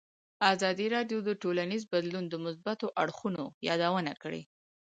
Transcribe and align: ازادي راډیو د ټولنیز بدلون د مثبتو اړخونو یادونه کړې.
ازادي 0.53 0.87
راډیو 0.95 1.19
د 1.23 1.29
ټولنیز 1.41 1.83
بدلون 1.93 2.25
د 2.29 2.35
مثبتو 2.45 2.87
اړخونو 3.03 3.43
یادونه 3.67 4.13
کړې. 4.21 4.41